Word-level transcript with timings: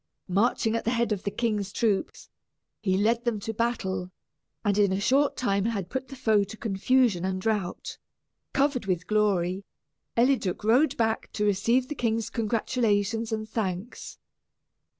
Marching 0.27 0.75
at 0.75 0.83
the 0.83 0.89
head 0.89 1.11
of 1.11 1.21
the 1.21 1.29
king's 1.29 1.71
troops, 1.71 2.27
he 2.81 2.97
led 2.97 3.23
them 3.23 3.39
to 3.41 3.53
battle, 3.53 4.09
and 4.65 4.79
in 4.79 4.91
a 4.91 4.99
short 4.99 5.37
time 5.37 5.65
had 5.65 5.91
put 5.91 6.07
the 6.07 6.15
foe 6.15 6.43
to 6.43 6.57
confusion 6.57 7.23
and 7.23 7.45
rout. 7.45 7.99
Covered 8.51 8.87
with 8.87 9.05
glory, 9.05 9.63
Eliduc 10.17 10.63
rode 10.63 10.97
back 10.97 11.31
to 11.33 11.45
receive 11.45 11.87
the 11.87 11.93
king's 11.93 12.31
congratulations 12.31 13.31
and 13.31 13.47
thanks. 13.47 14.17